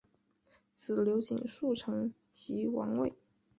[0.73, 3.13] 子刘景素承袭王位。